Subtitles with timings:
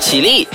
[0.00, 0.48] 起立，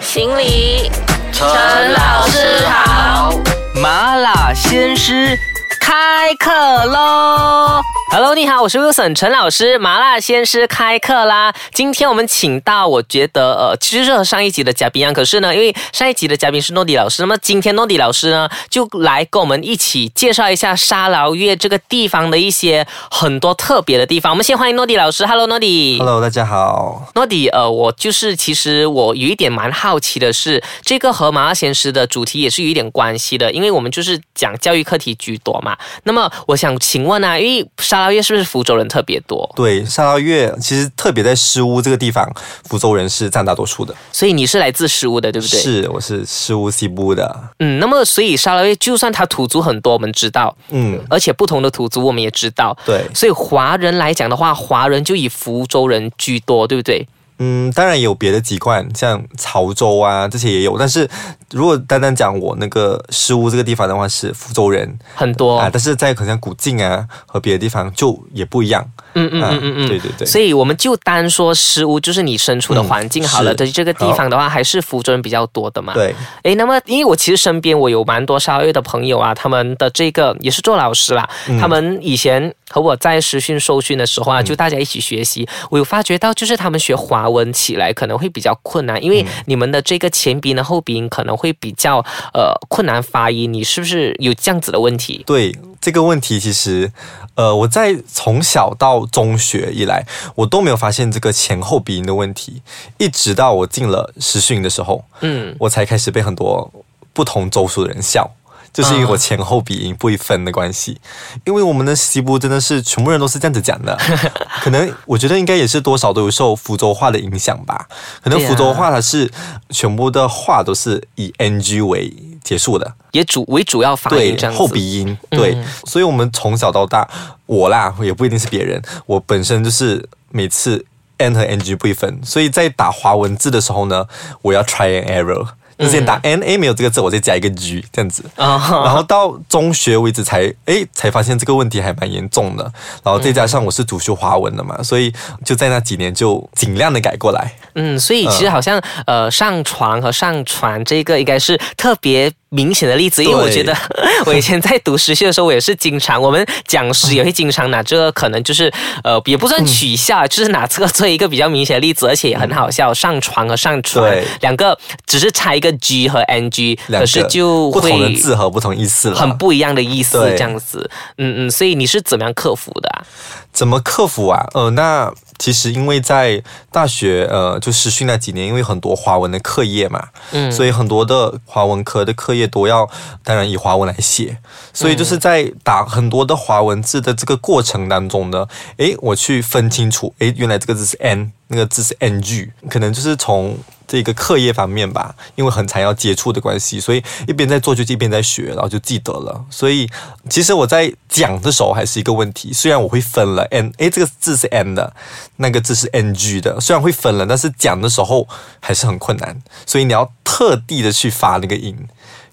[0.00, 0.90] 行礼，
[1.32, 1.48] 陈
[1.92, 3.32] 老师好。
[3.74, 5.38] 麻辣鲜师
[5.80, 6.52] 开课
[6.84, 7.80] 喽
[8.12, 11.54] ！Hello，你好，我是 Wilson 陈老师，麻辣鲜师开课啦！
[11.72, 24.32] 今天我们请到，我觉得呃，其实是和上一集的嘉宾一样，可是呢，因为上一集的嘉宾是诺迪老师，那么今天诺迪老师呢，就来跟我们一起介绍一下沙劳越这个地方的一些很多特别的地方。
[24.32, 25.96] 我们先欢迎诺迪老师，Hello，诺迪。
[26.00, 27.12] Hello，大家好。
[27.14, 35.78] 诺迪，呃，我就是其实我有一点蛮好奇的是，这个和麻辣鲜师的主题也是有一点关系的，因为我们就是讲教育课题居多嘛。
[36.02, 39.50] 那么我想请问啊，因为沙劳越是不是福州人特别多？
[39.56, 42.30] 对，沙劳越其实特别在石屋这个地方，
[42.68, 43.94] 福州人是占大多数的。
[44.12, 45.60] 所以你是来自石屋的，对不对？。
[45.60, 47.34] 是，我是石屋西部的。
[47.58, 52.76] 嗯，那么所以沙劳越就算它土族很多，我们知道，嗯，而且不同的土族我们也知道。
[52.84, 57.06] 对，所以华人来讲的话，华人就以福州人居多，对不对？
[57.42, 60.78] 嗯，当然也有别的籍贯，像潮州啊这些也有。
[60.78, 61.08] 但是
[61.50, 65.56] 如果单单讲我那个失屋这个地方的话，是福州人很多。
[65.56, 68.86] 啊，但是在可能像古晋啊和别的地方就也不一样。
[69.14, 70.26] 嗯嗯啊嗯嗯嗯，对对对。
[70.26, 73.52] 所以我们就单说食物，就是你身处的环境好了。
[73.52, 75.92] 嗯的这个地方的话，还是福州人比较多的嘛。。
[75.92, 91.98] 对，诶，那么因为我其实身边我有蛮多沙劳越的朋友啊，他们的这个也是做老师啦，嗯他们以前和我在实训受训的时候啊，就大家一起学习，我有发觉到就是他们学华文起来可能会比较困难，因为你们的这个前鼻音后鼻音可能会比较
[92.32, 95.22] 呃困难发音，你是不是有这样子的问题？
[95.26, 96.92] 对这个问题，其实，
[97.34, 102.62] 呃，我在从小到中学以来，我都没有发现这个前后鼻音的问题，
[102.98, 106.70] 一直到我进了实训的时候，嗯，我才开始被很多
[107.12, 108.30] 不同州属的人笑。
[108.72, 111.00] 就是因为我前后鼻音不一分的关系，
[111.44, 113.98] 因为我们的西部真的是全部人都是这样子讲的，
[114.62, 117.88] 可能我觉得应该也是多少都有受福州话的影响吧。
[118.22, 119.28] 可能福州话它是
[119.70, 124.50] 全部的话都是以 ng 为结束的，也主为主要发音对。
[124.50, 127.08] 后鼻音，对，嗯所以我们从小到大，
[127.46, 130.84] 我啦也不一定是别人，我本身就是每次
[131.18, 134.06] n 和 ng 不一分，所以在打华文字的时候呢，
[134.42, 135.46] 我要 try and error。
[135.80, 138.82] 就先打 n a 没有这个字，我再加一个 g 这样子，啊。
[138.84, 142.64] 然后到中学为止才哎才发现这个问题还蛮严重的，
[143.02, 145.12] 然后再加上我是主修华文的嘛，所以
[145.44, 147.52] 就在那几年就尽量的改过来。
[147.74, 153.76] 嗯，所以其实好像、呃上床和上传这个应该是特别明显的例子，因为我觉得
[154.26, 158.72] 我以前在读实习的时候，我也是经常我们讲师 也会经常拿这个可能就是
[159.04, 164.10] 呃也不算取笑，啊就是拿这个做一个比较明显的例子，而且也很好笑，上床和上传。
[164.10, 164.24] 对。
[164.40, 170.90] 两个只是差一个 g 和 ng，两个可是就不同的字和不同意思了，很不一样的意思这样子。
[171.18, 173.06] 嗯嗯，所以你是怎么样克服的啊？
[173.52, 174.44] 怎么克服啊？
[174.54, 180.50] 呃，那其实因为在大学呃就实训那几年，因为很多华文的课业嘛，嗯。
[180.50, 182.88] 所以很多的华文科的课业都要
[183.22, 184.38] 当然以华文来写，
[184.72, 188.46] 所以就是在打很多的华文字的这个过程当中呢，
[188.76, 193.58] 诶，我去分清楚，诶，原来这个字是 n，那个字是 ng，可能就是从。
[193.90, 199.44] 这个课业方面吧，因为很常要接触的关系，所以一边在做就一边在学，然后就记得了。
[199.50, 199.90] 所以
[200.28, 204.94] 其实我在讲的时候还是一个问题，虽然我会分了 n，诶，这个字是 n 的，
[205.38, 208.28] 那个字是 ng 的，虽然会分了，但是讲的时候
[208.60, 209.36] 还是很困难，
[209.66, 211.76] 所以你要特地的去发那个音。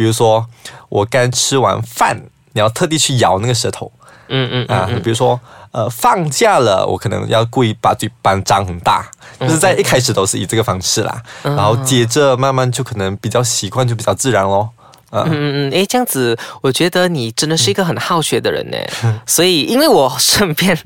[0.00, 0.46] 比如说
[0.88, 2.18] 我刚吃完饭，
[2.54, 3.92] 你要特地去咬那个舌头。
[4.28, 5.38] 嗯嗯啊，比如说
[5.72, 9.06] 呃放假了，我可能要故意把嘴巴张很大，
[9.38, 14.70] 就是在一开始都是以这个方式啦，然后接着慢慢就可能比较习惯，就比较自然咯。
[15.10, 18.78] 啊、嗯嗯嗯，诶，这样子，我觉得你真的是一个很好学的人呢。
[19.26, 20.78] 所以，因为我身边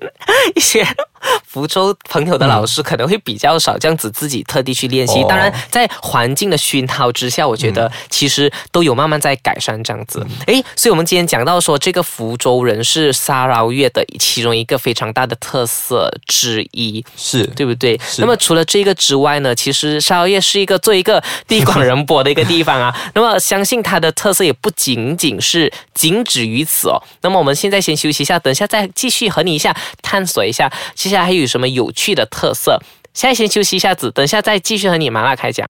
[0.57, 0.85] 一些
[1.47, 5.21] 福州朋友的老师可能会比较少这样子自己特地去练习。
[5.23, 10.25] 哦当然，在环境的熏陶之下，我觉得其实都有慢慢在改善这样子。
[10.47, 17.05] 诶，所以我们今天讲到说，这个福州人是沙捞越的其中一个非常大的特色之一。
[17.17, 17.99] 是对不对？
[18.19, 22.95] 那么除了这个之外呢，其实沙捞越是一个做一个地广人博的一个地方啊。
[23.15, 27.01] 那么相信它的特色也不仅仅是仅止于此哦。
[27.23, 32.79] 那么我们现在先休息一下，等一下再继续和你一下探索一下接下下还有什么有趣的特色。
[33.13, 35.67] 现在先休息一下子，等下再继续和你麻辣开讲。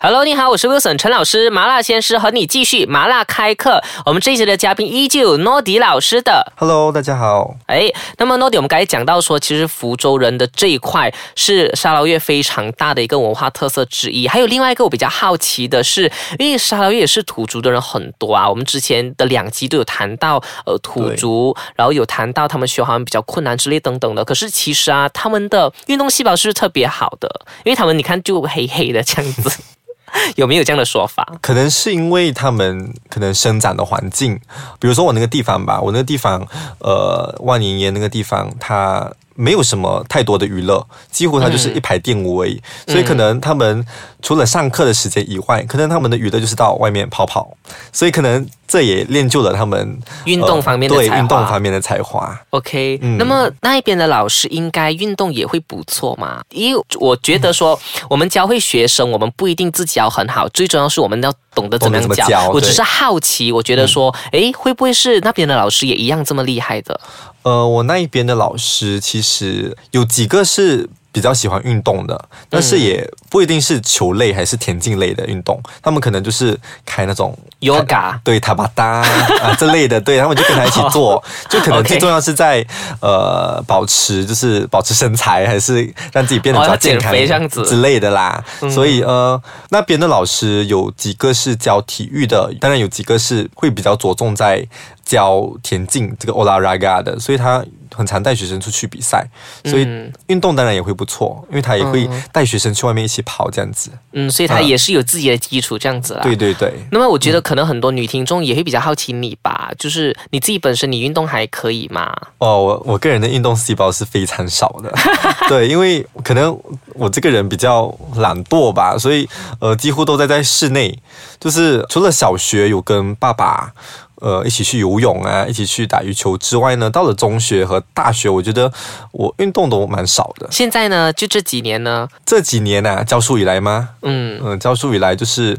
[0.00, 3.82] Hello，你好，我是 Wilson 陈老师，麻辣鲜师和你继续麻辣开课。
[4.06, 6.52] 我们这一节的嘉宾依旧有 Nody 老师的。
[6.56, 7.56] Hello，大家好。
[7.66, 14.28] 哎，那么 Nody，我们刚才讲到说，其实福州人的这一块是沙捞越非常大的一个文化特色之一。
[14.28, 16.08] 还有另外一个我比较好奇的是，
[16.38, 18.48] 因为沙捞越也是土族的人很多啊。
[18.48, 24.24] 我们之前的两集都有谈到呃土族，然后有谈到他们学好像比较困难之类等等的。
[24.24, 27.28] 可是其实啊，他们的运动细胞是特别好的？
[27.64, 29.50] 因为他们你看就黑黑的这样子。
[30.36, 31.26] 有没有这样的说法？
[31.40, 34.38] 可能是因为他们可能生长的环境，
[34.78, 36.46] 比如说我那个地方吧，我那个地方，
[36.78, 43.84] 呃，万年岩那个地方，它没有什么太多的娱乐，几乎它就是一排电屋而已，嗯所以可能他们
[44.20, 47.56] 除了上课的时间以外，可能他们的娱乐就是到外面跑跑，
[47.92, 52.38] 所以可能这也练就了他们运动方面的才华呃对运动方面的才华。
[52.50, 56.42] OK，、嗯那么那一边的老师应该运动也会不错嘛？
[56.50, 57.78] 因为我觉得说，
[58.08, 62.50] 我们教会学生，我们不一定自己要很好，最重要是我们要懂得怎么样教。
[62.50, 67.00] 我只是好奇，我觉得说，诶，会不会是那边的老师也一样这么厉害的？
[67.42, 82.64] 呃，我那一边的老师其实有几个是比较喜欢运动的，但是也不一定是球类还是田径类的运动，他们可能就是开那种 Yoga 对塔巴达啊 这类的，对他们就跟他一起做，就可能最重要是在
[83.00, 87.62] 呃保持就是保持身材，还是让自己变得哦比较健康这样子。
[87.64, 88.44] 之类的啦。
[88.70, 89.40] 所以呃
[89.70, 94.64] 那边的老师有几个是教体育的，当然有几个是会比较着重在
[95.08, 97.64] 教田径这个 Ola Raga 的，所以他
[97.96, 99.26] 很常带学生出去比赛，
[99.64, 103.90] 所以嗯运动当然也会不错，因为他也会带学生去外面一起跑这样子。
[104.12, 106.20] 嗯，所以他啊也是有自己的基础这样子啦。
[106.22, 106.74] 对对对。
[106.92, 112.14] 那么我觉得可能很多女听众也会比较好奇你吧，就是你自己本身你运动还可以吗？
[112.36, 114.92] 哦，我我个人的运动细胞是非常少的，
[115.48, 116.54] 对，因为可能
[116.92, 119.26] 我这个人比较懒惰吧，所以
[119.58, 120.98] 呃几乎都在在室内，
[121.40, 123.72] 就是除了小学有跟爸爸。
[124.20, 128.72] 呃，一起去游泳啊，一起去打羽球之外呢，到了中学和大学，我觉得
[129.12, 130.48] 我运动都蛮少的。
[130.50, 133.90] 现在呢，就这几年呢，这几年啊，教书以来吗？
[134.02, 135.56] 嗯，嗯、教书以来就是，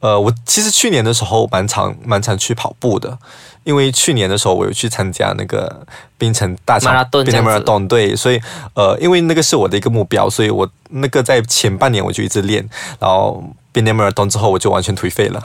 [0.00, 3.16] 呃，我其实去年的时候蛮常蛮常去跑步的，
[3.64, 5.86] 因为去年的时候我有去参加那个
[6.18, 8.38] 冰城大马拉场槟顿这样子城马拉松，对，所以
[8.74, 12.68] 呃，因为那个是我的一个目标，所以我那个在前半年我就一直练，
[13.00, 13.42] 然后
[13.74, 15.42] 槟城马拉顿之后我就完全颓废了。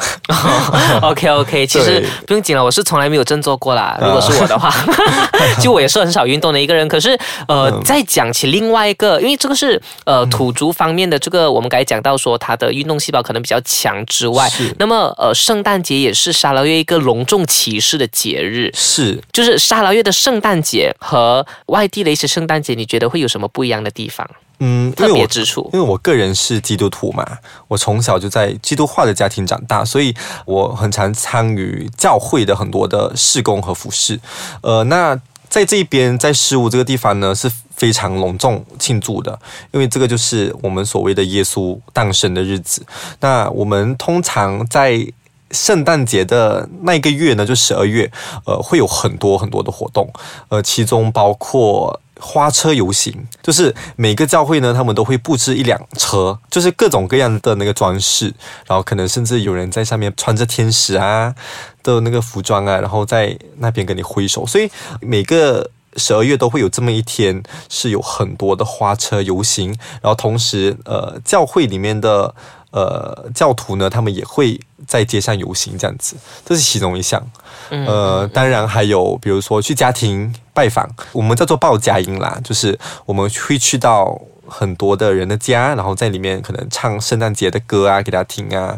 [1.02, 3.98] OK OK， 其实不用紧了，我是从来没有振作过啦。
[4.00, 4.72] 如果是我的话，
[5.60, 6.88] 就我也是很少运动的一个人。
[6.88, 7.18] 可是
[7.48, 14.48] 呃，嗯再讲起另外一个，因为这个是呃土族方面的这个，我们刚才讲到说他的运动细胞可能比较强之外，
[14.78, 18.72] 那么呃圣诞节也是沙拉越一个隆重其事的节日。
[18.76, 24.30] 是，就是沙拉越的圣诞节和外地的一些圣诞节，你觉得会有什么不一样的地方、
[24.60, 25.70] 嗯，因特别之处？
[25.74, 27.26] 因为我个人是基督徒嘛，
[27.68, 30.14] 我从小就在基督化的家庭长大，所以
[30.46, 34.20] 我很常参与教会的很多的事工和服饰。
[34.62, 35.20] 呃，那
[35.50, 39.40] 在这一边，在事务这个地方呢，是非常隆重庆祝的，
[39.72, 42.86] 因为这个就是我们所谓的耶稣诞生的日子。
[43.22, 45.08] 那我们通常在
[45.52, 48.12] 圣诞节的那一个月呢，就十二月，
[48.46, 50.12] 呃，会有很多很多的活动，
[50.50, 58.34] 呃，其中包括花车游行，就是每个教会呢，他们都会布置一辆车，就是各种各样的那个装饰，
[58.68, 61.34] 然后可能甚至有人在上面穿着天使啊
[61.82, 64.70] 的那个服装啊，然后在那边跟你挥手，所以
[65.02, 65.72] 每个。
[65.98, 69.70] 十二月都会有这么一天，是有很多的花车游行，
[70.02, 72.34] 然后同时，呃，教会里面的
[72.72, 77.22] 呃教徒呢，他们也会在街上游行，这样子，这是其中一项。
[77.70, 88.76] 呃，当然还有，比如说去家庭拜访，我们叫做报家音啦，就是我们会去到很多的人的家，然后在里面可能唱圣诞节的歌啊给他听啊，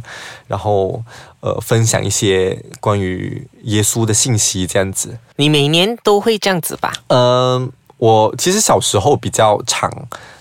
[0.48, 1.02] 然后
[1.40, 5.18] 呃分享一些关于耶稣的信息这样子。
[5.38, 6.92] 你每年都会这样子吧？
[7.08, 9.90] 嗯、我其实小时候比较常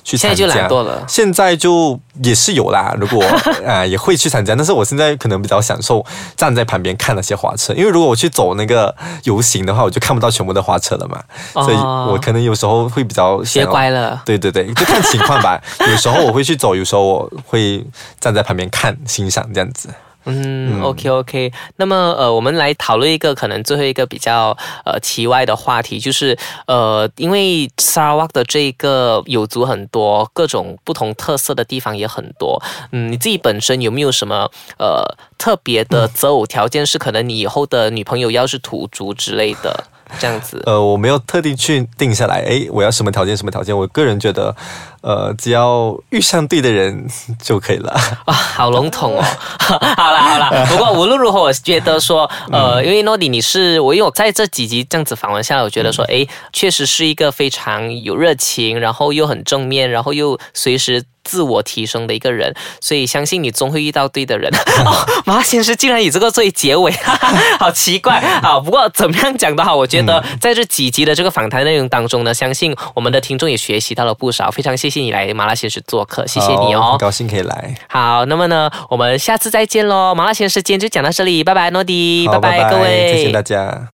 [0.02, 1.04] 去参加，现在就懒惰了。
[1.06, 3.22] 现在就也是有啦，如果
[3.66, 6.04] 啊、也会去参加，但是我现在可能比较享受
[6.36, 11.22] 站在旁边看那些花车，因为如果我去走那个游行的话，我就看不到全部的花车了嘛，
[11.54, 14.20] 哦所以我可能有时候会比较想学乖了。
[14.24, 15.60] 对对对，就看情况吧。
[15.90, 17.84] 有时候我会去走，有时候我会
[18.18, 19.88] 站在旁边看欣赏这样子。
[20.24, 21.52] 嗯，OK OK。
[21.76, 26.36] 那么呃，我们来讨论一个可能最后一个比较呃奇怪的话题，就是
[26.66, 32.60] 呃，因为沙拉瓦的这个有族很多，各种不同特色的地方也很多。
[32.92, 35.04] 嗯，你自己本身有没有什么呃
[35.38, 36.84] 特别的择偶条件？
[36.84, 39.84] 是可能你以后的女朋友要是土族之类的？
[40.18, 40.62] 这样子。
[40.66, 43.76] 呃，我没有特地去定下来，诶，我要什么条件，什么条件。
[43.76, 44.54] 我个人觉得，
[45.02, 47.06] 呃，只要遇上对的人
[47.42, 47.94] 就可以了。
[48.26, 49.22] 哇， 好笼统哦。
[49.96, 61.04] 好了好了， 不过无论如何，我觉得说，呃，因为诺迪你是我，因为我在这几集这样子访问下来，我觉得说，诶，确实是一个非常有热情，然后又很正面，然后又随时。
[61.30, 64.50] 自我提升的一个人，所以相信你终会遇到对的人。
[64.84, 66.90] 哦，马先生竟然以这个作为结尾，
[67.60, 68.58] 好奇怪啊！
[68.58, 74.50] 不过怎么样讲都好，我觉得在这几集的这个访谈内容当中呢，相信我们的听众也学习到了不少。
[74.50, 77.74] 非常谢谢你来麻辣先生做客，谢谢你哦，很高兴可以来。
[77.88, 80.12] 好，那么呢，我们下次再见喽！
[80.12, 83.86] 麻辣先生今天就讲到这里，拜拜，诺迪，拜拜，各位，谢谢大家。